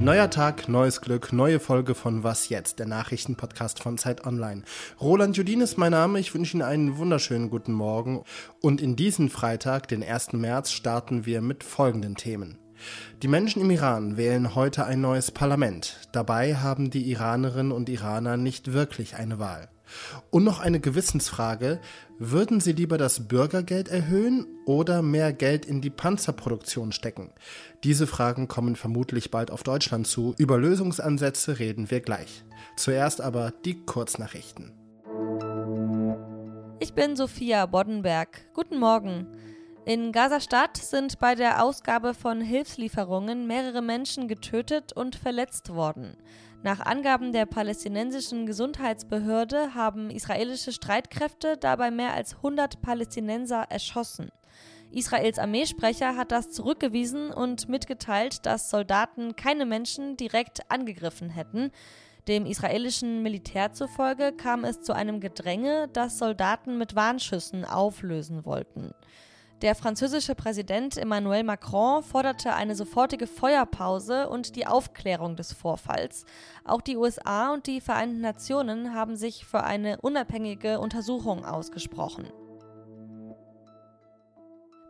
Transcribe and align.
Neuer 0.00 0.28
Tag, 0.28 0.68
neues 0.68 1.00
Glück, 1.00 1.32
neue 1.32 1.60
Folge 1.60 1.94
von 1.94 2.22
Was 2.22 2.48
jetzt, 2.50 2.78
der 2.78 2.86
Nachrichtenpodcast 2.86 3.82
von 3.82 3.96
Zeit 3.96 4.26
Online. 4.26 4.62
Roland 5.00 5.36
Judin 5.36 5.62
ist 5.62 5.78
mein 5.78 5.92
Name, 5.92 6.18
ich 6.20 6.34
wünsche 6.34 6.56
Ihnen 6.56 6.62
einen 6.62 6.98
wunderschönen 6.98 7.48
guten 7.48 7.72
Morgen 7.72 8.22
und 8.60 8.82
in 8.82 8.96
diesen 8.96 9.30
Freitag, 9.30 9.88
den 9.88 10.02
1. 10.02 10.34
März, 10.34 10.72
starten 10.72 11.24
wir 11.24 11.40
mit 11.40 11.64
folgenden 11.64 12.16
Themen. 12.16 12.58
Die 13.22 13.28
Menschen 13.28 13.62
im 13.62 13.70
Iran 13.70 14.16
wählen 14.16 14.54
heute 14.54 14.84
ein 14.84 15.00
neues 15.00 15.30
Parlament. 15.30 16.08
Dabei 16.12 16.56
haben 16.56 16.90
die 16.90 17.10
Iranerinnen 17.10 17.72
und 17.72 17.88
Iraner 17.88 18.36
nicht 18.36 18.72
wirklich 18.72 19.16
eine 19.16 19.38
Wahl. 19.38 19.68
Und 20.30 20.44
noch 20.44 20.60
eine 20.60 20.80
Gewissensfrage. 20.80 21.80
Würden 22.18 22.60
Sie 22.60 22.72
lieber 22.72 22.98
das 22.98 23.28
Bürgergeld 23.28 23.88
erhöhen 23.88 24.46
oder 24.66 25.02
mehr 25.02 25.32
Geld 25.32 25.66
in 25.66 25.80
die 25.80 25.90
Panzerproduktion 25.90 26.92
stecken? 26.92 27.32
Diese 27.82 28.06
Fragen 28.06 28.48
kommen 28.48 28.76
vermutlich 28.76 29.30
bald 29.30 29.50
auf 29.50 29.62
Deutschland 29.62 30.06
zu. 30.06 30.34
Über 30.38 30.58
Lösungsansätze 30.58 31.58
reden 31.58 31.90
wir 31.90 32.00
gleich. 32.00 32.44
Zuerst 32.76 33.20
aber 33.20 33.52
die 33.64 33.84
Kurznachrichten. 33.84 34.72
Ich 36.80 36.92
bin 36.94 37.16
Sophia 37.16 37.66
Boddenberg. 37.66 38.40
Guten 38.52 38.78
Morgen. 38.78 39.26
In 39.86 40.12
Gaza-Stadt 40.12 40.78
sind 40.78 41.18
bei 41.18 41.34
der 41.34 41.62
Ausgabe 41.62 42.14
von 42.14 42.40
Hilfslieferungen 42.40 43.46
mehrere 43.46 43.82
Menschen 43.82 44.28
getötet 44.28 44.94
und 44.94 45.14
verletzt 45.14 45.74
worden. 45.74 46.16
Nach 46.62 46.80
Angaben 46.80 47.32
der 47.32 47.44
palästinensischen 47.44 48.46
Gesundheitsbehörde 48.46 49.74
haben 49.74 50.08
israelische 50.08 50.72
Streitkräfte 50.72 51.58
dabei 51.58 51.90
mehr 51.90 52.14
als 52.14 52.36
100 52.36 52.80
Palästinenser 52.80 53.66
erschossen. 53.68 54.30
Israels 54.90 55.38
Armeesprecher 55.38 56.16
hat 56.16 56.32
das 56.32 56.50
zurückgewiesen 56.50 57.30
und 57.30 57.68
mitgeteilt, 57.68 58.46
dass 58.46 58.70
Soldaten 58.70 59.36
keine 59.36 59.66
Menschen 59.66 60.16
direkt 60.16 60.70
angegriffen 60.70 61.28
hätten. 61.28 61.70
Dem 62.26 62.46
israelischen 62.46 63.22
Militär 63.22 63.74
zufolge 63.74 64.32
kam 64.32 64.64
es 64.64 64.80
zu 64.80 64.94
einem 64.94 65.20
Gedränge, 65.20 65.90
das 65.92 66.16
Soldaten 66.16 66.78
mit 66.78 66.94
Warnschüssen 66.96 67.66
auflösen 67.66 68.46
wollten. 68.46 68.94
Der 69.62 69.74
französische 69.74 70.34
Präsident 70.34 70.96
Emmanuel 70.96 71.44
Macron 71.44 72.02
forderte 72.02 72.54
eine 72.54 72.74
sofortige 72.74 73.26
Feuerpause 73.26 74.28
und 74.28 74.56
die 74.56 74.66
Aufklärung 74.66 75.36
des 75.36 75.52
Vorfalls. 75.52 76.26
Auch 76.64 76.80
die 76.80 76.96
USA 76.96 77.52
und 77.52 77.66
die 77.66 77.80
Vereinten 77.80 78.20
Nationen 78.20 78.94
haben 78.94 79.16
sich 79.16 79.46
für 79.46 79.62
eine 79.62 80.00
unabhängige 80.00 80.80
Untersuchung 80.80 81.44
ausgesprochen. 81.44 82.28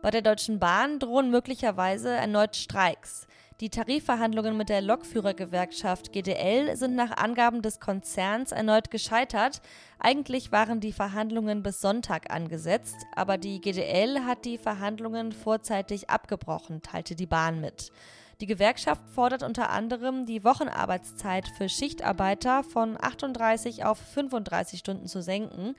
Bei 0.01 0.11
der 0.11 0.21
Deutschen 0.21 0.59
Bahn 0.59 0.99
drohen 0.99 1.31
möglicherweise 1.31 2.09
erneut 2.09 2.55
Streiks. 2.55 3.27
Die 3.61 3.69
Tarifverhandlungen 3.69 4.57
mit 4.57 4.67
der 4.67 4.81
Lokführergewerkschaft 4.81 6.11
GDL 6.11 6.75
sind 6.75 6.93
nach 6.93 7.15
Angaben 7.15 7.61
des 7.61 7.79
Konzerns 7.79 8.51
erneut 8.51 8.91
gescheitert. 8.91 9.61
Eigentlich 9.97 10.51
waren 10.51 10.81
die 10.81 10.91
Verhandlungen 10.91 11.63
bis 11.63 11.79
Sonntag 11.79 12.33
angesetzt, 12.33 12.97
aber 13.15 13.37
die 13.37 13.61
GDL 13.61 14.25
hat 14.25 14.43
die 14.43 14.57
Verhandlungen 14.57 15.31
vorzeitig 15.31 16.09
abgebrochen, 16.09 16.81
teilte 16.81 17.15
die 17.15 17.27
Bahn 17.27 17.61
mit. 17.61 17.93
Die 18.41 18.45
Gewerkschaft 18.45 19.01
fordert 19.07 19.41
unter 19.41 19.69
anderem, 19.69 20.25
die 20.25 20.43
Wochenarbeitszeit 20.43 21.47
für 21.47 21.69
Schichtarbeiter 21.69 22.61
von 22.61 22.97
38 23.01 23.85
auf 23.85 23.97
35 23.97 24.79
Stunden 24.79 25.07
zu 25.07 25.21
senken. 25.21 25.75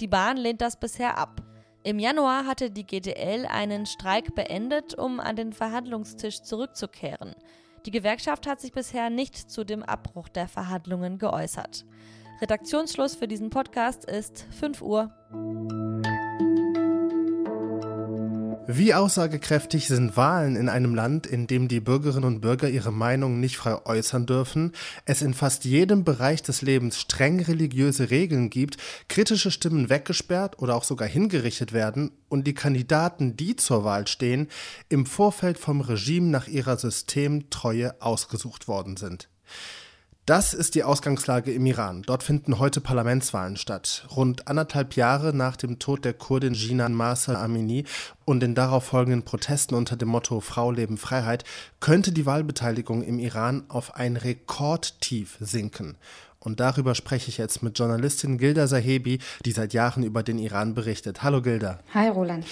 Die 0.00 0.08
Bahn 0.08 0.38
lehnt 0.38 0.62
das 0.62 0.80
bisher 0.80 1.18
ab. 1.18 1.42
Im 1.84 1.98
Januar 1.98 2.46
hatte 2.46 2.70
die 2.70 2.84
GDL 2.84 3.46
einen 3.46 3.86
Streik 3.86 4.34
beendet, 4.34 4.98
um 4.98 5.20
an 5.20 5.36
den 5.36 5.52
Verhandlungstisch 5.52 6.42
zurückzukehren. 6.42 7.34
Die 7.86 7.90
Gewerkschaft 7.90 8.46
hat 8.46 8.60
sich 8.60 8.72
bisher 8.72 9.10
nicht 9.10 9.36
zu 9.50 9.64
dem 9.64 9.82
Abbruch 9.82 10.28
der 10.28 10.48
Verhandlungen 10.48 11.18
geäußert. 11.18 11.86
Redaktionsschluss 12.40 13.14
für 13.14 13.28
diesen 13.28 13.50
Podcast 13.50 14.04
ist 14.04 14.46
5 14.50 14.82
Uhr. 14.82 15.10
Wie 18.70 18.92
aussagekräftig 18.92 19.88
sind 19.88 20.18
Wahlen 20.18 20.54
in 20.54 20.68
einem 20.68 20.94
Land, 20.94 21.26
in 21.26 21.46
dem 21.46 21.68
die 21.68 21.80
Bürgerinnen 21.80 22.26
und 22.26 22.42
Bürger 22.42 22.68
ihre 22.68 22.92
Meinung 22.92 23.40
nicht 23.40 23.56
frei 23.56 23.82
äußern 23.86 24.26
dürfen, 24.26 24.72
es 25.06 25.22
in 25.22 25.32
fast 25.32 25.64
jedem 25.64 26.04
Bereich 26.04 26.42
des 26.42 26.60
Lebens 26.60 27.00
streng 27.00 27.40
religiöse 27.40 28.10
Regeln 28.10 28.50
gibt, 28.50 28.76
kritische 29.08 29.50
Stimmen 29.50 29.88
weggesperrt 29.88 30.58
oder 30.58 30.74
auch 30.74 30.84
sogar 30.84 31.08
hingerichtet 31.08 31.72
werden 31.72 32.10
und 32.28 32.46
die 32.46 32.52
Kandidaten, 32.52 33.38
die 33.38 33.56
zur 33.56 33.84
Wahl 33.84 34.06
stehen, 34.06 34.48
im 34.90 35.06
Vorfeld 35.06 35.56
vom 35.56 35.80
Regime 35.80 36.26
nach 36.26 36.46
ihrer 36.46 36.76
Systemtreue 36.76 37.94
ausgesucht 38.02 38.68
worden 38.68 38.98
sind? 38.98 39.30
Das 40.28 40.52
ist 40.52 40.74
die 40.74 40.84
Ausgangslage 40.84 41.54
im 41.54 41.64
Iran. 41.64 42.02
Dort 42.02 42.22
finden 42.22 42.58
heute 42.58 42.82
Parlamentswahlen 42.82 43.56
statt. 43.56 44.06
Rund 44.14 44.46
anderthalb 44.46 44.94
Jahre 44.94 45.34
nach 45.34 45.56
dem 45.56 45.78
Tod 45.78 46.04
der 46.04 46.12
Kurdin 46.12 46.52
Jinan 46.52 46.92
Masa 46.92 47.42
Amini 47.42 47.86
und 48.26 48.40
den 48.40 48.54
darauf 48.54 48.84
folgenden 48.84 49.22
Protesten 49.22 49.74
unter 49.74 49.96
dem 49.96 50.08
Motto 50.08 50.40
Frau, 50.40 50.70
Leben, 50.70 50.98
Freiheit 50.98 51.44
könnte 51.80 52.12
die 52.12 52.26
Wahlbeteiligung 52.26 53.02
im 53.02 53.18
Iran 53.18 53.64
auf 53.68 53.96
ein 53.96 54.18
Rekordtief 54.18 55.38
sinken. 55.40 55.96
Und 56.40 56.60
darüber 56.60 56.94
spreche 56.94 57.28
ich 57.28 57.38
jetzt 57.38 57.62
mit 57.62 57.78
Journalistin 57.78 58.38
Gilda 58.38 58.66
Sahebi, 58.66 59.18
die 59.44 59.52
seit 59.52 59.72
Jahren 59.72 60.02
über 60.02 60.22
den 60.22 60.38
Iran 60.38 60.74
berichtet. 60.74 61.22
Hallo 61.22 61.42
Gilda. 61.42 61.80
Hi 61.94 62.08
Roland. 62.08 62.44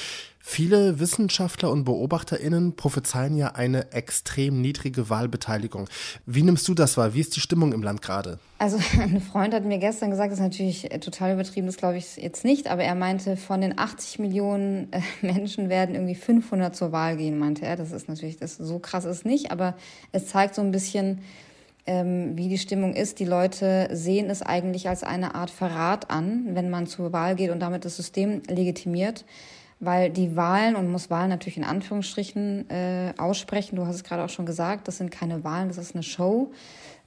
Viele 0.49 1.01
Wissenschaftler 1.01 1.73
und 1.73 1.83
BeobachterInnen 1.83 2.77
prophezeien 2.77 3.37
ja 3.37 3.57
eine 3.57 3.91
extrem 3.91 4.61
niedrige 4.61 5.11
Wahlbeteiligung. 5.11 5.89
Wie 6.25 6.43
nimmst 6.43 6.69
du 6.69 6.75
das 6.75 6.97
wahr? 6.97 7.15
Wie 7.15 7.21
ist 7.21 7.35
die 7.35 7.41
Stimmung 7.41 7.73
im 7.73 7.83
Land 7.83 8.01
gerade? 8.01 8.39
Also, 8.59 8.79
ein 9.01 9.21
Freund 9.21 9.53
hat 9.53 9.65
mir 9.65 9.79
gestern 9.79 10.11
gesagt, 10.11 10.31
das 10.31 10.39
ist 10.39 10.45
natürlich 10.45 10.89
total 11.01 11.35
übertrieben, 11.35 11.67
das 11.67 11.77
glaube 11.77 11.97
ich 11.97 12.17
jetzt 12.17 12.45
nicht, 12.45 12.69
aber 12.69 12.85
er 12.85 12.95
meinte, 12.95 13.37
von 13.37 13.61
den 13.61 13.77
80 13.77 14.21
Millionen 14.21 14.93
äh, 14.93 15.01
Menschen 15.21 15.69
werden 15.69 15.97
irgendwie 15.97 16.15
500 16.15 16.77
zur 16.77 16.93
Wahl 16.93 17.17
gehen, 17.17 17.41
meinte 17.41 17.67
er. 17.67 17.75
Das 17.75 17.91
ist 17.91 18.09
natürlich, 18.09 18.37
das, 18.37 18.57
so 18.57 18.79
krass 18.79 19.05
ist 19.05 19.27
nicht, 19.27 19.51
aber 19.51 19.75
es 20.13 20.29
zeigt 20.29 20.55
so 20.55 20.63
ein 20.63 20.71
bisschen, 20.71 21.23
ähm, 21.87 22.37
wie 22.37 22.49
die 22.49 22.59
Stimmung 22.59 22.95
ist. 22.95 23.19
Die 23.21 23.25
Leute 23.25 23.89
sehen 23.93 24.31
es 24.31 24.43
eigentlich 24.43 24.89
als 24.89 25.03
eine 25.03 25.35
Art 25.35 25.51
Verrat 25.51 26.11
an, 26.11 26.55
wenn 26.55 26.71
man 26.71 26.87
zur 26.87 27.13
Wahl 27.13 27.37
geht 27.37 27.51
und 27.51 27.61
damit 27.61 27.85
das 27.85 27.97
System 27.97 28.43
legitimiert 28.49 29.25
weil 29.79 30.11
die 30.11 30.37
Wahlen, 30.37 30.77
und 30.77 30.91
muss 30.91 31.11
Wahlen 31.11 31.29
natürlich 31.29 31.59
in 31.59 31.65
Anführungsstrichen 31.65 32.71
äh, 32.71 33.13
aussprechen, 33.19 33.77
du 33.77 33.87
hast 33.87 33.97
es 33.97 34.05
gerade 34.05 34.25
auch 34.25 34.31
schon 34.31 34.47
gesagt, 34.47 34.89
das 34.89 34.97
sind 34.97 35.11
keine 35.11 35.45
Wahlen, 35.45 35.69
das 35.69 35.79
ist 35.79 35.95
eine 35.95 36.03
Show. 36.03 36.53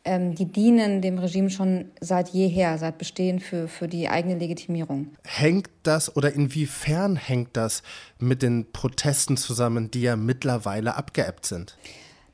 Ähm, 0.05 0.33
die 0.33 0.45
dienen 0.45 1.01
dem 1.01 1.17
Regime 1.17 1.49
schon 1.49 1.85
seit 1.99 2.29
jeher, 2.29 2.77
seit 2.77 2.97
Bestehen 2.97 3.39
für, 3.39 3.67
für 3.67 3.87
die 3.87 4.07
eigene 4.07 4.37
Legitimierung. 4.37 5.07
Hängt 5.25 5.69
das 5.83 6.15
oder 6.15 6.31
inwiefern 6.31 7.17
hängt 7.17 7.57
das 7.57 7.83
mit 8.17 8.41
den 8.41 8.71
Protesten 8.71 9.35
zusammen, 9.35 9.91
die 9.91 10.03
ja 10.03 10.15
mittlerweile 10.15 10.95
abgeebbt 10.95 11.45
sind? 11.45 11.75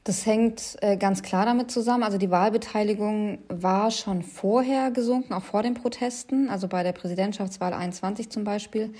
Das 0.05 0.25
hängt 0.25 0.77
äh, 0.81 0.95
ganz 0.95 1.21
klar 1.21 1.45
damit 1.45 1.69
zusammen. 1.69 2.03
Also 2.03 2.17
die 2.17 2.31
Wahlbeteiligung 2.31 3.39
war 3.49 3.91
schon 3.91 4.21
vorher 4.21 4.91
gesunken, 4.91 5.33
auch 5.33 5.43
vor 5.43 5.63
den 5.63 5.73
Protesten, 5.73 6.49
also 6.49 6.69
bei 6.69 6.83
der 6.83 6.93
Präsidentschaftswahl 6.93 7.73
21 7.73 8.29
zum 8.29 8.45
Beispiel 8.45 8.93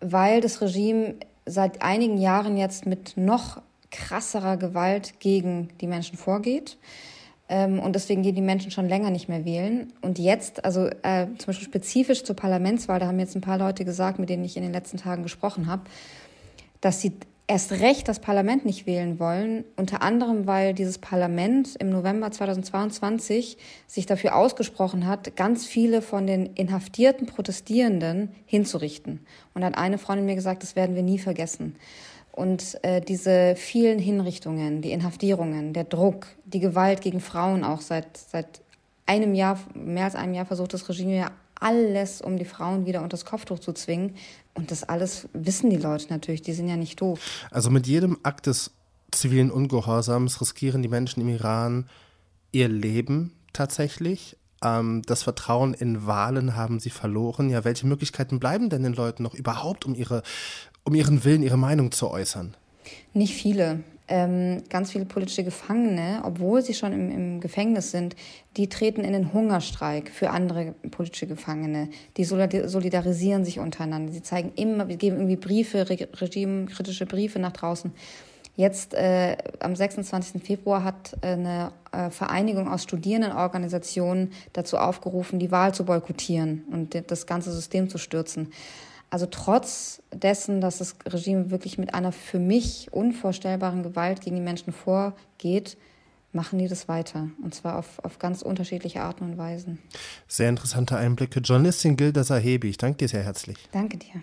weil 0.00 0.40
das 0.40 0.60
Regime 0.60 1.14
seit 1.46 1.82
einigen 1.82 2.18
Jahren 2.18 2.56
jetzt 2.56 2.86
mit 2.86 3.16
noch 3.16 3.62
krasserer 3.90 4.56
Gewalt 4.56 5.18
gegen 5.18 5.70
die 5.80 5.86
Menschen 5.86 6.18
vorgeht. 6.18 6.76
Ähm, 7.48 7.80
und 7.80 7.94
deswegen 7.94 8.22
gehen 8.22 8.34
die 8.34 8.42
Menschen 8.42 8.70
schon 8.70 8.88
länger 8.88 9.10
nicht 9.10 9.28
mehr 9.28 9.46
wählen. 9.46 9.92
Und 10.02 10.18
jetzt, 10.18 10.64
also 10.64 10.88
äh, 11.02 11.26
zum 11.38 11.46
Beispiel 11.46 11.66
spezifisch 11.66 12.24
zur 12.24 12.36
Parlamentswahl, 12.36 13.00
da 13.00 13.06
haben 13.06 13.18
jetzt 13.18 13.34
ein 13.34 13.40
paar 13.40 13.56
Leute 13.56 13.86
gesagt, 13.86 14.18
mit 14.18 14.28
denen 14.28 14.44
ich 14.44 14.56
in 14.58 14.62
den 14.62 14.72
letzten 14.72 14.98
Tagen 14.98 15.22
gesprochen 15.22 15.66
habe, 15.66 15.82
dass 16.82 17.00
sie 17.00 17.12
erst 17.48 17.72
recht 17.72 18.06
das 18.06 18.20
Parlament 18.20 18.64
nicht 18.64 18.86
wählen 18.86 19.18
wollen, 19.18 19.64
unter 19.76 20.02
anderem, 20.02 20.46
weil 20.46 20.74
dieses 20.74 20.98
Parlament 20.98 21.74
im 21.76 21.88
November 21.88 22.30
2022 22.30 23.56
sich 23.86 24.06
dafür 24.06 24.36
ausgesprochen 24.36 25.06
hat, 25.06 25.34
ganz 25.34 25.66
viele 25.66 26.02
von 26.02 26.26
den 26.26 26.46
inhaftierten 26.54 27.26
Protestierenden 27.26 28.30
hinzurichten. 28.46 29.26
Und 29.54 29.64
hat 29.64 29.76
eine 29.76 29.98
Freundin 29.98 30.26
mir 30.26 30.34
gesagt, 30.34 30.62
das 30.62 30.76
werden 30.76 30.94
wir 30.94 31.02
nie 31.02 31.18
vergessen. 31.18 31.74
Und 32.32 32.78
äh, 32.82 33.00
diese 33.00 33.56
vielen 33.56 33.98
Hinrichtungen, 33.98 34.82
die 34.82 34.92
Inhaftierungen, 34.92 35.72
der 35.72 35.84
Druck, 35.84 36.26
die 36.44 36.60
Gewalt 36.60 37.00
gegen 37.00 37.18
Frauen 37.18 37.64
auch 37.64 37.80
seit, 37.80 38.16
seit 38.16 38.60
einem 39.06 39.34
Jahr, 39.34 39.58
mehr 39.74 40.04
als 40.04 40.14
einem 40.14 40.34
Jahr 40.34 40.46
versucht 40.46 40.74
das 40.74 40.88
Regime 40.88 41.16
ja 41.16 41.30
alles, 41.60 42.20
um 42.20 42.36
die 42.36 42.44
Frauen 42.44 42.86
wieder 42.86 43.00
unter 43.02 43.16
das 43.16 43.24
Kopftuch 43.24 43.58
zu 43.58 43.72
zwingen. 43.72 44.14
Und 44.54 44.70
das 44.70 44.84
alles 44.84 45.28
wissen 45.32 45.70
die 45.70 45.76
Leute 45.76 46.06
natürlich, 46.10 46.42
die 46.42 46.52
sind 46.52 46.68
ja 46.68 46.76
nicht 46.76 47.00
doof. 47.00 47.46
Also 47.50 47.70
mit 47.70 47.86
jedem 47.86 48.18
Akt 48.22 48.46
des 48.46 48.72
zivilen 49.10 49.50
Ungehorsams 49.50 50.40
riskieren 50.40 50.82
die 50.82 50.88
Menschen 50.88 51.20
im 51.20 51.28
Iran 51.28 51.88
ihr 52.52 52.68
Leben 52.68 53.32
tatsächlich. 53.52 54.36
Ähm, 54.62 55.02
das 55.06 55.22
Vertrauen 55.22 55.74
in 55.74 56.06
Wahlen 56.06 56.56
haben 56.56 56.80
sie 56.80 56.90
verloren. 56.90 57.50
Ja, 57.50 57.64
welche 57.64 57.86
Möglichkeiten 57.86 58.40
bleiben 58.40 58.70
denn 58.70 58.82
den 58.82 58.94
Leuten 58.94 59.22
noch 59.22 59.34
überhaupt, 59.34 59.86
um 59.86 59.94
ihre, 59.94 60.22
um 60.84 60.94
ihren 60.94 61.24
Willen, 61.24 61.42
ihre 61.42 61.58
Meinung 61.58 61.92
zu 61.92 62.10
äußern? 62.10 62.56
Nicht 63.12 63.34
viele. 63.34 63.80
Ähm, 64.10 64.62
ganz 64.70 64.92
viele 64.92 65.04
politische 65.04 65.44
Gefangene, 65.44 66.22
obwohl 66.24 66.62
sie 66.62 66.72
schon 66.72 66.92
im, 66.92 67.10
im, 67.10 67.40
Gefängnis 67.40 67.90
sind, 67.90 68.16
die 68.56 68.68
treten 68.68 69.02
in 69.02 69.12
den 69.12 69.34
Hungerstreik 69.34 70.08
für 70.08 70.30
andere 70.30 70.74
politische 70.90 71.26
Gefangene. 71.26 71.90
Die 72.16 72.24
solidarisieren 72.24 73.44
sich 73.44 73.58
untereinander. 73.58 74.12
Sie 74.12 74.22
zeigen 74.22 74.52
immer, 74.56 74.86
geben 74.86 75.16
irgendwie 75.16 75.36
Briefe, 75.36 75.90
regimekritische 75.90 77.04
Briefe 77.04 77.38
nach 77.38 77.52
draußen. 77.52 77.92
Jetzt 78.58 78.94
äh, 78.94 79.36
am 79.60 79.76
26. 79.76 80.42
Februar 80.42 80.82
hat 80.82 81.16
äh, 81.20 81.28
eine 81.28 81.70
äh, 81.92 82.10
Vereinigung 82.10 82.68
aus 82.68 82.82
Studierendenorganisationen 82.82 84.32
dazu 84.52 84.78
aufgerufen, 84.78 85.38
die 85.38 85.52
Wahl 85.52 85.74
zu 85.74 85.84
boykottieren 85.84 86.64
und 86.72 87.00
das 87.08 87.26
ganze 87.26 87.52
System 87.52 87.88
zu 87.88 87.98
stürzen. 87.98 88.48
Also 89.10 89.26
trotz 89.30 90.02
dessen, 90.12 90.60
dass 90.60 90.78
das 90.78 90.96
Regime 91.06 91.50
wirklich 91.50 91.78
mit 91.78 91.94
einer 91.94 92.12
für 92.12 92.38
mich 92.38 92.88
unvorstellbaren 92.90 93.82
Gewalt 93.82 94.20
gegen 94.20 94.36
die 94.36 94.42
Menschen 94.42 94.72
vorgeht, 94.72 95.78
machen 96.32 96.58
die 96.58 96.68
das 96.68 96.88
weiter. 96.88 97.28
Und 97.42 97.54
zwar 97.54 97.78
auf, 97.78 98.04
auf 98.04 98.18
ganz 98.18 98.42
unterschiedliche 98.42 99.00
Arten 99.00 99.24
und 99.24 99.38
Weisen. 99.38 99.78
Sehr 100.26 100.50
interessante 100.50 100.96
Einblicke. 100.96 101.40
Journalistin 101.40 101.96
Gilda 101.96 102.22
Sahebi, 102.22 102.68
ich 102.68 102.76
danke 102.76 102.98
dir 102.98 103.08
sehr 103.08 103.22
herzlich. 103.22 103.56
Danke 103.72 103.96
dir. 103.96 104.22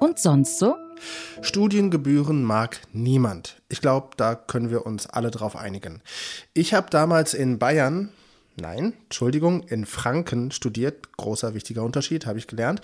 Und 0.00 0.18
sonst 0.18 0.58
so? 0.58 0.74
Studiengebühren 1.40 2.42
mag 2.42 2.80
niemand. 2.92 3.62
Ich 3.68 3.80
glaube, 3.80 4.10
da 4.16 4.34
können 4.34 4.70
wir 4.70 4.86
uns 4.86 5.06
alle 5.06 5.30
drauf 5.30 5.56
einigen. 5.56 6.02
Ich 6.52 6.74
habe 6.74 6.90
damals 6.90 7.32
in 7.32 7.58
Bayern, 7.58 8.10
nein, 8.56 8.94
Entschuldigung, 9.04 9.62
in 9.64 9.86
Franken 9.86 10.50
studiert. 10.50 11.16
Großer, 11.16 11.54
wichtiger 11.54 11.82
Unterschied, 11.82 12.26
habe 12.26 12.38
ich 12.38 12.46
gelernt. 12.46 12.80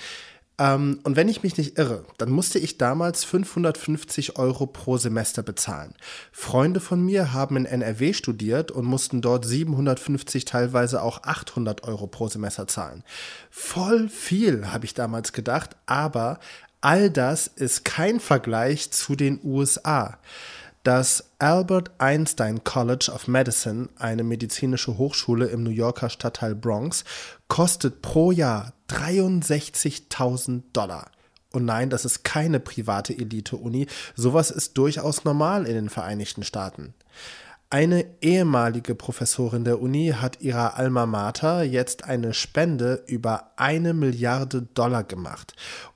Ähm, 0.59 1.01
und 1.05 1.17
wenn 1.17 1.29
ich 1.29 1.43
mich 1.43 1.57
nicht 1.57 1.79
irre, 1.79 2.05
dann 2.19 2.31
musste 2.31 2.59
ich 2.59 2.79
damals 2.79 3.25
550 3.25 4.39
Euro 4.39 4.67
pro 4.67 4.99
Semester 4.99 5.43
bezahlen. 5.43 5.95
Freunde 6.33 6.81
von 6.81 7.03
mir 7.05 7.33
haben 7.33 7.57
in 7.57 7.65
NRW 7.65 8.13
studiert 8.13 8.71
und 8.71 8.85
mussten 8.85 9.23
dort 9.23 9.47
750, 9.47 10.45
teilweise 10.45 11.03
auch 11.03 11.23
800 11.23 11.85
Euro 11.85 12.07
pro 12.07 12.29
Semester 12.29 12.67
zahlen. 12.67 13.03
Voll 13.51 14.09
viel, 14.09 14.73
habe 14.73 14.85
ich 14.85 14.95
damals 14.95 15.33
gedacht, 15.33 15.77
aber 15.87 16.39
All 16.83 17.11
das 17.11 17.47
ist 17.47 17.85
kein 17.85 18.21
Vergleich 18.21 18.91
zu 18.91 19.15
den 19.15 19.39
USA. 19.45 20.19
Das 20.83 21.33
Albert 21.39 21.91
Einstein 21.99 22.65
College 22.65 23.13
of 23.15 23.29
Medicine, 23.29 23.91
eine 23.99 24.23
medizinische 24.23 24.97
Hochschule 24.97 25.47
im 25.49 25.63
New 25.63 25.71
Yorker 25.71 26.09
Stadtteil 26.09 26.55
Bronx, 26.55 27.05
kostet 27.49 28.01
pro 28.01 28.33
Jahr 28.33 28.73
63.000 28.89 30.63
Dollar. 30.73 31.11
Und 31.53 31.67
nein, 31.67 31.91
das 31.91 32.07
ist 32.07 32.25
keine 32.25 32.61
private 32.61 33.13
Elite-Uni. 33.13 33.89
Sowas 34.15 34.51
ist 34.51 34.79
durchaus 34.79 35.25
normal 35.25 35.67
in 35.67 35.75
den 35.75 35.91
Vereinigten 35.91 36.45
Staaten. 36.45 36.95
Eine 37.73 38.05
ehemalige 38.21 38.95
Professorin 38.95 39.65
der 39.65 39.81
Uni 39.81 40.15
hat 40.17 40.41
ihrer 40.41 40.77
Alma 40.77 41.07
Mater 41.07 41.63
jetzt 41.63 42.05
eine 42.05 42.33
Spende 42.35 43.05
über 43.07 43.53
eine 43.57 43.93
Milliarde 43.93 44.63
Dollar 44.63 45.05
gemacht. 45.05 45.55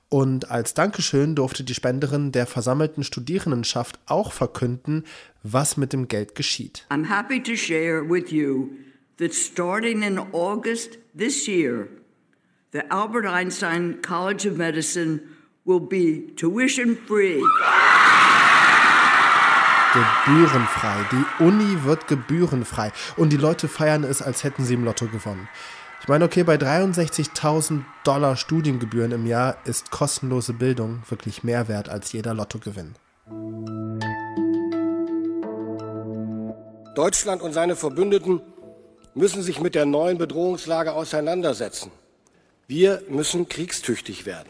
Und 0.09 0.51
als 0.51 0.73
Dankeschön 0.73 1.35
durfte 1.35 1.63
die 1.63 1.73
Spenderin 1.73 2.31
der 2.31 2.45
versammelten 2.45 3.03
Studierendenschaft 3.03 3.99
auch 4.05 4.31
verkünden, 4.31 5.03
was 5.43 5.77
mit 5.77 5.93
dem 5.93 6.07
Geld 6.07 6.35
geschieht. 6.35 6.85
I'm 6.89 7.09
happy 7.09 7.41
to 7.41 7.55
share 7.55 8.07
with 8.07 8.31
you 8.31 8.69
that 9.17 9.33
starting 9.33 10.03
in 10.03 10.19
August 10.31 10.99
this 11.17 11.47
year, 11.47 11.87
the 12.71 12.81
Albert 12.89 13.25
Einstein 13.25 14.01
College 14.01 14.49
of 14.49 14.57
Medicine 14.57 15.21
will 15.65 15.79
be 15.79 16.35
tuition 16.35 16.97
free. 17.07 17.41
Gebührenfrei. 19.95 21.05
Die 21.11 21.43
Uni 21.43 21.83
wird 21.83 22.07
gebührenfrei. 22.07 22.91
Und 23.15 23.31
die 23.31 23.37
Leute 23.37 23.69
feiern 23.69 24.03
es, 24.03 24.21
als 24.21 24.43
hätten 24.43 24.65
sie 24.65 24.73
im 24.73 24.83
Lotto 24.83 25.07
gewonnen. 25.07 25.47
Ich 26.05 26.09
meine, 26.09 26.25
okay, 26.25 26.43
bei 26.43 26.53
63.000 26.53 27.81
Dollar 28.03 28.37
Studiengebühren 28.37 29.11
im 29.11 29.25
Jahr 29.25 29.57
ist 29.65 29.89
kostenlose 29.89 30.53
Bildung 30.53 31.01
wirklich 31.09 31.43
mehr 31.43 31.67
wert 31.67 31.89
als 31.89 32.11
jeder 32.11 32.35
Lottogewinn. 32.35 32.93
Deutschland 36.93 37.41
und 37.41 37.53
seine 37.53 37.75
Verbündeten 37.75 38.39
müssen 39.15 39.41
sich 39.41 39.59
mit 39.59 39.73
der 39.73 39.87
neuen 39.87 40.19
Bedrohungslage 40.19 40.93
auseinandersetzen. 40.93 41.89
Wir 42.67 43.01
müssen 43.09 43.49
kriegstüchtig 43.49 44.27
werden. 44.27 44.47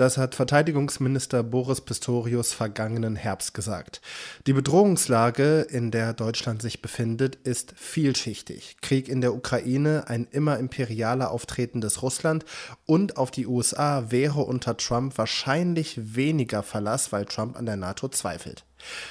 Das 0.00 0.16
hat 0.16 0.34
Verteidigungsminister 0.34 1.42
Boris 1.42 1.82
Pistorius 1.82 2.54
vergangenen 2.54 3.16
Herbst 3.16 3.52
gesagt. 3.52 4.00
Die 4.46 4.54
Bedrohungslage, 4.54 5.60
in 5.60 5.90
der 5.90 6.14
Deutschland 6.14 6.62
sich 6.62 6.80
befindet, 6.80 7.34
ist 7.34 7.74
vielschichtig. 7.76 8.78
Krieg 8.80 9.10
in 9.10 9.20
der 9.20 9.34
Ukraine, 9.34 10.04
ein 10.06 10.26
immer 10.30 10.56
imperialer 10.58 11.30
auftretendes 11.30 12.00
Russland 12.00 12.46
und 12.86 13.18
auf 13.18 13.30
die 13.30 13.46
USA 13.46 14.10
wäre 14.10 14.40
unter 14.40 14.78
Trump 14.78 15.18
wahrscheinlich 15.18 16.16
weniger 16.16 16.62
Verlass, 16.62 17.12
weil 17.12 17.26
Trump 17.26 17.58
an 17.58 17.66
der 17.66 17.76
NATO 17.76 18.08
zweifelt. 18.08 18.64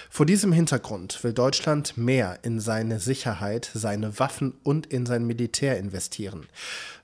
Vor 0.10 0.26
diesem 0.26 0.52
Hintergrund 0.52 1.24
will 1.24 1.34
Deutschland 1.34 1.98
mehr 1.98 2.40
in 2.42 2.60
seine 2.60 3.00
Sicherheit, 3.00 3.70
seine 3.74 4.18
Waffen 4.18 4.56
und 4.64 4.88
in 4.88 5.06
sein 5.06 5.26
Militär 5.26 5.78
investieren. 5.78 6.48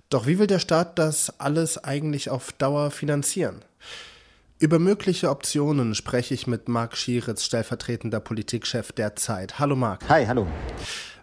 Doch 0.10 0.28
wie 0.28 0.38
will 0.38 0.48
der 0.48 0.60
Staat 0.60 1.00
das 1.00 1.40
alles 1.40 1.84
eigentlich 1.84 2.30
auf 2.30 2.52
Dauer 2.52 2.92
finanzieren? 2.92 3.66
Über 4.60 4.78
mögliche 4.78 5.30
Optionen 5.31 5.96
spreche 5.96 6.34
ich 6.34 6.46
mit 6.48 6.69
Marc 6.69 6.96
Schieritz, 6.96 7.44
stellvertretender 7.44 8.19
Politikchef 8.19 8.92
der 8.92 9.16
Zeit. 9.16 9.60
Hallo 9.60 9.75
Marc. 9.75 10.07
Hi, 10.07 10.25
hallo. 10.25 10.48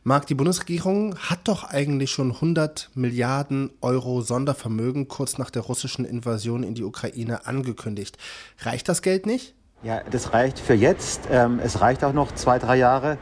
Marc, 0.03 0.27
die 0.27 0.35
Bundesregierung 0.35 1.17
hat 1.17 1.41
doch 1.45 1.63
eigentlich 1.63 2.11
schon 2.11 2.33
100 2.33 2.91
Milliarden 2.95 3.71
Euro 3.81 4.21
Sondervermögen 4.21 5.07
kurz 5.07 5.39
nach 5.39 5.51
der 5.51 5.63
russischen 5.63 6.05
Invasion 6.05 6.65
in 6.65 6.75
die 6.75 6.83
Ukraine 6.83 7.47
angekündigt. 7.47 8.19
Reicht 8.63 8.89
das 8.89 9.01
Geld 9.01 9.27
nicht? 9.27 9.55
Ja, 9.85 10.03
das 10.11 10.33
reicht 10.33 10.59
für 10.59 10.75
jetzt. 10.75 11.23
Ähm, 11.31 11.61
es 11.63 11.81
reicht 11.81 12.03
auch 12.03 12.13
noch 12.13 12.33
zwei, 12.33 12.59
drei 12.59 12.77
Jahre. 12.77 13.17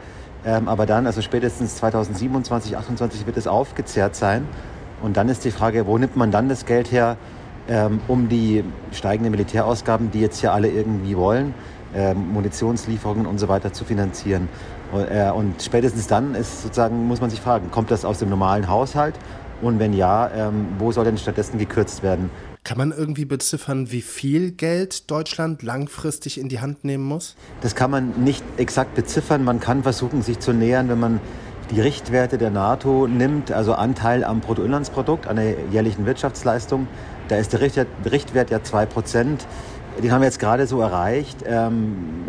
Ähm, 0.44 0.68
aber 0.68 0.86
dann, 0.86 1.06
also 1.06 1.20
spätestens 1.20 1.76
2027, 1.76 2.70
2028 2.70 3.26
wird 3.26 3.36
es 3.36 3.46
aufgezehrt 3.46 4.16
sein. 4.16 4.48
Und 5.02 5.16
dann 5.16 5.28
ist 5.28 5.44
die 5.44 5.50
Frage, 5.50 5.86
wo 5.86 5.98
nimmt 5.98 6.16
man 6.16 6.30
dann 6.30 6.48
das 6.48 6.66
Geld 6.66 6.92
her, 6.92 7.16
ähm, 7.68 8.00
um 8.08 8.28
die 8.28 8.64
steigenden 8.92 9.30
Militärausgaben, 9.30 10.10
die 10.10 10.20
jetzt 10.20 10.42
ja 10.42 10.52
alle 10.52 10.68
irgendwie 10.68 11.16
wollen, 11.16 11.54
ähm, 11.94 12.32
Munitionslieferungen 12.32 13.26
und 13.26 13.38
so 13.38 13.48
weiter 13.48 13.72
zu 13.72 13.84
finanzieren. 13.84 14.48
Und, 14.92 15.04
äh, 15.04 15.30
und, 15.34 15.62
spätestens 15.62 16.06
dann 16.06 16.34
ist 16.34 16.62
sozusagen, 16.62 17.06
muss 17.06 17.20
man 17.20 17.30
sich 17.30 17.40
fragen, 17.40 17.70
kommt 17.70 17.90
das 17.90 18.04
aus 18.04 18.18
dem 18.18 18.28
normalen 18.28 18.68
Haushalt? 18.68 19.14
Und 19.62 19.78
wenn 19.78 19.92
ja, 19.92 20.30
ähm, 20.34 20.68
wo 20.78 20.90
soll 20.90 21.04
denn 21.04 21.18
stattdessen 21.18 21.58
gekürzt 21.58 22.02
werden? 22.02 22.30
Kann 22.64 22.78
man 22.78 22.92
irgendwie 22.92 23.24
beziffern, 23.24 23.90
wie 23.90 24.02
viel 24.02 24.52
Geld 24.52 25.10
Deutschland 25.10 25.62
langfristig 25.62 26.38
in 26.38 26.48
die 26.48 26.60
Hand 26.60 26.84
nehmen 26.84 27.04
muss? 27.04 27.36
Das 27.60 27.74
kann 27.74 27.90
man 27.90 28.22
nicht 28.22 28.44
exakt 28.56 28.94
beziffern. 28.94 29.44
Man 29.44 29.60
kann 29.60 29.82
versuchen, 29.82 30.22
sich 30.22 30.38
zu 30.40 30.52
nähern, 30.52 30.88
wenn 30.88 31.00
man 31.00 31.20
die 31.70 31.80
Richtwerte 31.80 32.36
der 32.36 32.50
NATO 32.50 33.06
nimmt, 33.06 33.52
also 33.52 33.74
Anteil 33.74 34.24
am 34.24 34.40
Bruttoinlandsprodukt, 34.40 35.26
an 35.26 35.36
der 35.36 35.54
jährlichen 35.70 36.04
Wirtschaftsleistung. 36.04 36.88
Da 37.28 37.36
ist 37.36 37.52
der 37.52 37.60
Richtwert, 37.60 37.88
Richtwert 38.10 38.50
ja 38.50 38.58
2%. 38.58 39.38
Den 40.02 40.12
haben 40.12 40.20
wir 40.20 40.26
jetzt 40.26 40.40
gerade 40.40 40.66
so 40.66 40.80
erreicht. 40.80 41.38
Ähm, 41.46 42.24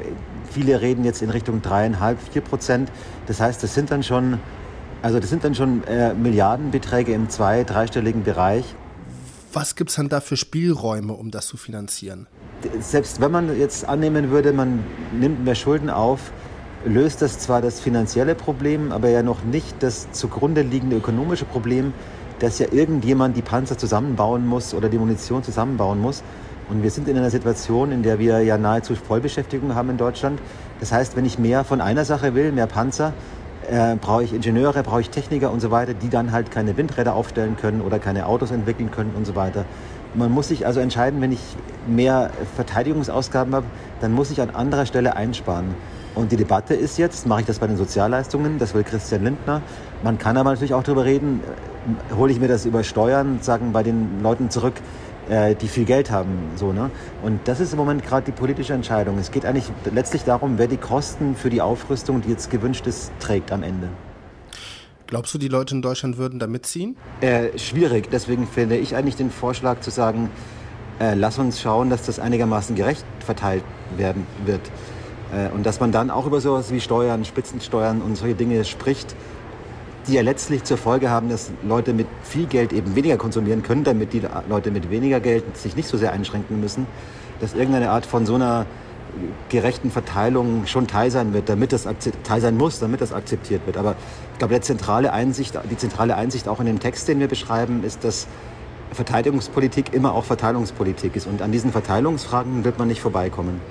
viele 0.51 0.81
reden 0.81 1.03
jetzt 1.03 1.21
in 1.21 1.29
Richtung 1.29 1.61
3,5, 1.61 2.15
4 2.33 2.41
Prozent. 2.41 2.91
Das 3.27 3.39
heißt, 3.39 3.63
das 3.63 3.73
sind 3.73 3.89
dann 3.89 4.03
schon, 4.03 4.39
also 5.01 5.19
das 5.19 5.29
sind 5.29 5.43
dann 5.43 5.55
schon 5.55 5.83
äh, 5.85 6.13
Milliardenbeträge 6.13 7.13
im 7.13 7.29
zwei-, 7.29 7.63
dreistelligen 7.63 8.23
Bereich. 8.23 8.75
Was 9.53 9.75
gibt 9.75 9.89
es 9.89 9.97
dann 9.97 10.07
da 10.07 10.21
für 10.21 10.37
Spielräume, 10.37 11.13
um 11.13 11.31
das 11.31 11.47
zu 11.47 11.57
finanzieren? 11.57 12.27
Selbst 12.79 13.19
wenn 13.19 13.31
man 13.31 13.57
jetzt 13.59 13.85
annehmen 13.85 14.29
würde, 14.29 14.53
man 14.53 14.83
nimmt 15.19 15.43
mehr 15.43 15.55
Schulden 15.55 15.89
auf, 15.89 16.31
löst 16.85 17.21
das 17.21 17.39
zwar 17.39 17.61
das 17.61 17.79
finanzielle 17.79 18.35
Problem, 18.35 18.91
aber 18.91 19.09
ja 19.09 19.23
noch 19.23 19.43
nicht 19.43 19.81
das 19.81 20.11
zugrunde 20.11 20.61
liegende 20.61 20.97
ökonomische 20.97 21.45
Problem, 21.45 21.93
dass 22.39 22.57
ja 22.59 22.67
irgendjemand 22.71 23.37
die 23.37 23.41
Panzer 23.41 23.77
zusammenbauen 23.77 24.47
muss 24.47 24.73
oder 24.73 24.89
die 24.89 24.97
Munition 24.97 25.43
zusammenbauen 25.43 26.01
muss. 26.01 26.23
Und 26.69 26.83
wir 26.83 26.89
sind 26.89 27.07
in 27.07 27.17
einer 27.17 27.29
Situation, 27.29 27.91
in 27.91 28.01
der 28.01 28.17
wir 28.17 28.41
ja 28.41 28.57
nahezu 28.57 28.95
Vollbeschäftigung 28.95 29.75
haben 29.75 29.89
in 29.89 29.97
Deutschland. 29.97 30.39
Das 30.79 30.91
heißt, 30.91 31.15
wenn 31.15 31.25
ich 31.25 31.37
mehr 31.37 31.63
von 31.63 31.81
einer 31.81 32.05
Sache 32.05 32.33
will, 32.33 32.51
mehr 32.51 32.65
Panzer, 32.65 33.13
äh, 33.69 33.95
brauche 33.95 34.23
ich 34.23 34.33
Ingenieure, 34.33 34.81
brauche 34.81 35.01
ich 35.01 35.09
Techniker 35.09 35.51
und 35.51 35.59
so 35.59 35.69
weiter, 35.69 35.93
die 35.93 36.09
dann 36.09 36.31
halt 36.31 36.49
keine 36.49 36.77
Windräder 36.77 37.13
aufstellen 37.13 37.57
können 37.57 37.81
oder 37.81 37.99
keine 37.99 38.25
Autos 38.25 38.51
entwickeln 38.51 38.89
können 38.89 39.11
und 39.15 39.25
so 39.27 39.35
weiter. 39.35 39.65
Man 40.15 40.31
muss 40.31 40.47
sich 40.47 40.65
also 40.65 40.79
entscheiden, 40.79 41.21
wenn 41.21 41.31
ich 41.31 41.41
mehr 41.87 42.31
Verteidigungsausgaben 42.55 43.53
habe, 43.53 43.65
dann 43.99 44.13
muss 44.13 44.31
ich 44.31 44.41
an 44.41 44.49
anderer 44.49 44.85
Stelle 44.85 45.15
einsparen. 45.15 45.75
Und 46.13 46.31
die 46.31 46.37
Debatte 46.37 46.73
ist 46.73 46.97
jetzt, 46.97 47.25
mache 47.25 47.41
ich 47.41 47.47
das 47.47 47.59
bei 47.59 47.67
den 47.67 47.77
Sozialleistungen, 47.77 48.59
das 48.59 48.73
will 48.73 48.83
Christian 48.83 49.23
Lindner. 49.23 49.61
Man 50.03 50.17
kann 50.17 50.35
aber 50.37 50.51
natürlich 50.51 50.73
auch 50.73 50.83
darüber 50.83 51.05
reden, 51.05 51.41
äh, 52.09 52.15
hole 52.15 52.31
ich 52.31 52.39
mir 52.39 52.47
das 52.47 52.65
über 52.65 52.83
Steuern, 52.83 53.39
sagen 53.41 53.71
bei 53.71 53.83
den 53.83 54.21
Leuten 54.21 54.49
zurück, 54.49 54.73
äh, 55.29 55.55
die 55.55 55.67
viel 55.67 55.85
Geld 55.85 56.11
haben. 56.11 56.51
So, 56.55 56.73
ne? 56.73 56.91
Und 57.23 57.39
das 57.45 57.59
ist 57.59 57.71
im 57.71 57.77
Moment 57.77 58.05
gerade 58.05 58.25
die 58.25 58.33
politische 58.33 58.73
Entscheidung. 58.73 59.17
Es 59.17 59.31
geht 59.31 59.45
eigentlich 59.45 59.71
letztlich 59.93 60.23
darum, 60.23 60.57
wer 60.57 60.67
die 60.67 60.77
Kosten 60.77 61.35
für 61.35 61.49
die 61.49 61.61
Aufrüstung, 61.61 62.21
die 62.21 62.29
jetzt 62.29 62.49
gewünscht 62.49 62.87
ist, 62.87 63.11
trägt 63.19 63.51
am 63.51 63.63
Ende. 63.63 63.87
Glaubst 65.07 65.33
du, 65.33 65.37
die 65.37 65.49
Leute 65.49 65.75
in 65.75 65.81
Deutschland 65.81 66.17
würden 66.17 66.39
da 66.39 66.47
mitziehen? 66.47 66.95
Äh, 67.19 67.57
schwierig. 67.57 68.09
Deswegen 68.11 68.47
finde 68.47 68.77
ich 68.77 68.95
eigentlich 68.95 69.17
den 69.17 69.29
Vorschlag 69.29 69.81
zu 69.81 69.91
sagen, 69.91 70.29
äh, 70.99 71.15
lass 71.15 71.37
uns 71.37 71.59
schauen, 71.59 71.89
dass 71.89 72.05
das 72.05 72.19
einigermaßen 72.19 72.75
gerecht 72.75 73.05
verteilt 73.19 73.63
werden 73.97 74.25
wird. 74.45 74.61
Äh, 75.31 75.49
und 75.53 75.65
dass 75.65 75.79
man 75.79 75.91
dann 75.91 76.09
auch 76.09 76.25
über 76.25 76.41
sowas 76.41 76.71
wie 76.71 76.79
Steuern, 76.79 77.25
Spitzensteuern 77.25 78.01
und 78.01 78.15
solche 78.17 78.35
Dinge 78.35 78.63
spricht, 78.65 79.15
die 80.07 80.13
ja 80.13 80.21
letztlich 80.21 80.63
zur 80.63 80.77
Folge 80.77 81.09
haben, 81.09 81.29
dass 81.29 81.51
Leute 81.63 81.93
mit 81.93 82.07
viel 82.23 82.47
Geld 82.47 82.73
eben 82.73 82.95
weniger 82.95 83.17
konsumieren 83.17 83.61
können, 83.61 83.83
damit 83.83 84.13
die 84.13 84.21
Leute 84.49 84.71
mit 84.71 84.89
weniger 84.89 85.19
Geld 85.19 85.57
sich 85.57 85.75
nicht 85.75 85.87
so 85.87 85.97
sehr 85.97 86.11
einschränken 86.11 86.59
müssen, 86.59 86.87
dass 87.39 87.53
irgendeine 87.53 87.91
Art 87.91 88.05
von 88.05 88.25
so 88.25 88.35
einer 88.35 88.65
gerechten 89.49 89.91
Verteilung 89.91 90.65
schon 90.65 90.87
Teil 90.87 91.11
sein 91.11 91.33
wird, 91.33 91.49
damit 91.49 91.73
das 91.73 91.87
Teil 92.23 92.41
sein 92.41 92.57
muss, 92.57 92.79
damit 92.79 93.01
das 93.01 93.13
akzeptiert 93.13 93.61
wird. 93.65 93.77
Aber 93.77 93.95
ich 94.31 94.39
glaube, 94.39 94.53
der 94.53 94.61
zentrale 94.61 95.11
Einsicht, 95.11 95.59
die 95.69 95.77
zentrale 95.77 96.15
Einsicht 96.15 96.47
auch 96.47 96.59
in 96.61 96.65
dem 96.65 96.79
Text, 96.79 97.07
den 97.07 97.19
wir 97.19 97.27
beschreiben, 97.27 97.83
ist, 97.83 98.03
dass 98.03 98.27
Verteidigungspolitik 98.93 99.93
immer 99.93 100.13
auch 100.13 100.23
Verteilungspolitik 100.23 101.15
ist. 101.15 101.27
Und 101.27 101.41
an 101.41 101.51
diesen 101.51 101.71
Verteilungsfragen 101.71 102.63
wird 102.63 102.79
man 102.79 102.87
nicht 102.87 103.01
vorbeikommen 103.01 103.61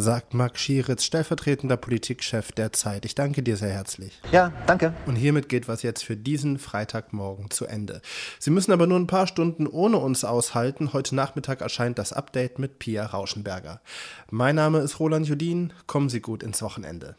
sagt 0.00 0.34
Marc 0.34 0.58
Schieritz, 0.58 1.04
stellvertretender 1.04 1.76
Politikchef 1.76 2.52
der 2.52 2.72
Zeit. 2.72 3.04
Ich 3.04 3.14
danke 3.14 3.42
dir 3.42 3.56
sehr 3.56 3.70
herzlich. 3.70 4.20
Ja, 4.32 4.52
danke. 4.66 4.92
Und 5.06 5.16
hiermit 5.16 5.48
geht 5.48 5.68
was 5.68 5.82
jetzt 5.82 6.04
für 6.04 6.16
diesen 6.16 6.58
Freitagmorgen 6.58 7.50
zu 7.50 7.66
Ende. 7.66 8.00
Sie 8.38 8.50
müssen 8.50 8.72
aber 8.72 8.86
nur 8.86 8.98
ein 8.98 9.06
paar 9.06 9.26
Stunden 9.26 9.66
ohne 9.66 9.98
uns 9.98 10.24
aushalten. 10.24 10.92
Heute 10.92 11.14
Nachmittag 11.14 11.60
erscheint 11.60 11.98
das 11.98 12.12
Update 12.12 12.58
mit 12.58 12.78
Pia 12.78 13.06
Rauschenberger. 13.06 13.80
Mein 14.30 14.56
Name 14.56 14.78
ist 14.78 15.00
Roland 15.00 15.26
Judin. 15.26 15.72
Kommen 15.86 16.08
Sie 16.08 16.20
gut 16.20 16.42
ins 16.42 16.62
Wochenende. 16.62 17.16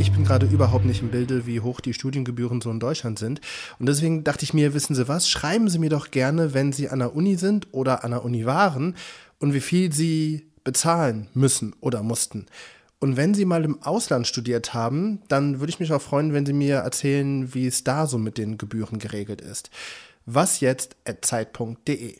Ich 0.00 0.12
bin 0.12 0.24
gerade 0.24 0.46
überhaupt 0.46 0.86
nicht 0.86 1.02
im 1.02 1.10
Bilde, 1.10 1.44
wie 1.44 1.60
hoch 1.60 1.82
die 1.82 1.92
Studiengebühren 1.92 2.62
so 2.62 2.70
in 2.70 2.80
Deutschland 2.80 3.18
sind. 3.18 3.42
Und 3.78 3.84
deswegen 3.84 4.24
dachte 4.24 4.44
ich 4.44 4.54
mir, 4.54 4.72
wissen 4.72 4.94
Sie 4.94 5.08
was, 5.08 5.28
schreiben 5.28 5.68
Sie 5.68 5.78
mir 5.78 5.90
doch 5.90 6.10
gerne, 6.10 6.54
wenn 6.54 6.72
Sie 6.72 6.88
an 6.88 7.00
der 7.00 7.14
Uni 7.14 7.36
sind 7.36 7.68
oder 7.72 8.02
an 8.02 8.12
der 8.12 8.24
Uni 8.24 8.46
waren 8.46 8.96
und 9.40 9.52
wie 9.52 9.60
viel 9.60 9.92
Sie 9.92 10.46
bezahlen 10.64 11.28
müssen 11.34 11.74
oder 11.80 12.02
mussten. 12.02 12.46
Und 12.98 13.18
wenn 13.18 13.34
Sie 13.34 13.44
mal 13.44 13.62
im 13.62 13.82
Ausland 13.82 14.26
studiert 14.26 14.72
haben, 14.72 15.20
dann 15.28 15.60
würde 15.60 15.70
ich 15.70 15.80
mich 15.80 15.92
auch 15.92 16.00
freuen, 16.00 16.32
wenn 16.32 16.46
Sie 16.46 16.54
mir 16.54 16.76
erzählen, 16.76 17.52
wie 17.52 17.66
es 17.66 17.84
da 17.84 18.06
so 18.06 18.16
mit 18.16 18.38
den 18.38 18.56
Gebühren 18.56 19.00
geregelt 19.00 19.42
ist. 19.42 19.68
Was 20.24 20.60
jetzt 20.60 20.96
at 21.04 21.26
Zeitpunkt.de 21.26 22.16